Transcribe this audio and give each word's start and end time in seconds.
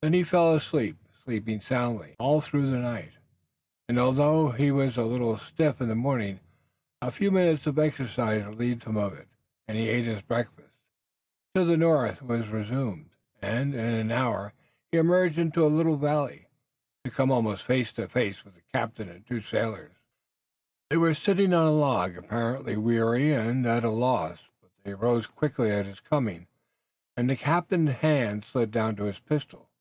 Then 0.00 0.12
he 0.12 0.22
fell 0.22 0.54
asleep, 0.54 0.96
sleeping 1.24 1.60
soundly, 1.60 2.14
all 2.20 2.40
through 2.40 2.70
the 2.70 2.78
night, 2.78 3.14
and 3.88 3.98
although 3.98 4.50
he 4.50 4.70
was 4.70 4.96
a 4.96 5.02
little 5.04 5.36
stiff 5.36 5.80
in 5.80 5.88
the 5.88 5.96
morning 5.96 6.38
a 7.02 7.10
few 7.10 7.32
minutes 7.32 7.66
of 7.66 7.80
exercise 7.80 8.44
relieved 8.44 8.84
him 8.84 8.96
of 8.96 9.12
it 9.14 9.26
and 9.66 9.76
he 9.76 9.88
ate 9.88 10.04
his 10.04 10.22
breakfast. 10.22 10.68
His 11.52 11.64
journey 11.66 11.66
toward 11.66 11.66
the 11.68 11.76
north 11.78 12.22
was 12.22 12.46
resumed, 12.48 13.10
and 13.42 13.74
in 13.74 13.80
an 13.80 14.12
hour 14.12 14.52
he 14.92 14.98
emerged 14.98 15.36
into 15.36 15.66
a 15.66 15.66
little 15.66 15.96
valley, 15.96 16.46
to 17.02 17.10
come 17.10 17.32
almost 17.32 17.64
face 17.64 17.92
to 17.94 18.06
face 18.06 18.44
with 18.44 18.54
the 18.54 18.62
captain 18.72 19.08
and 19.08 19.24
the 19.24 19.28
two 19.28 19.40
sailors. 19.40 19.94
They 20.90 20.96
were 20.96 21.12
sitting 21.12 21.52
on 21.52 21.66
a 21.66 21.72
log, 21.72 22.16
apparently 22.16 22.76
weary 22.76 23.32
and 23.32 23.66
at 23.66 23.82
a 23.82 23.90
loss, 23.90 24.38
but 24.60 24.70
they 24.84 24.94
rose 24.94 25.26
quickly 25.26 25.72
at 25.72 25.86
his 25.86 25.98
coming 25.98 26.46
and 27.16 27.28
the 27.28 27.34
captain's 27.34 27.96
hand 27.96 28.44
slid 28.44 28.70
down 28.70 28.94
to 28.94 29.02
his 29.06 29.18
pistol. 29.18 29.64